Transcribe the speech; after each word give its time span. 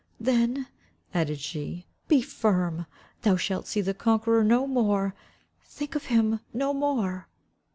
then," 0.19 0.65
added 1.13 1.39
she, 1.39 1.85
"be 2.07 2.23
firm. 2.23 2.87
Thou 3.21 3.35
shalt 3.35 3.67
see 3.67 3.81
the 3.81 3.93
conqueror 3.93 4.43
no 4.43 4.65
more. 4.65 5.13
Think 5.63 5.93
of 5.93 6.05
him 6.05 6.39
no 6.51 6.73
more." 6.73 7.27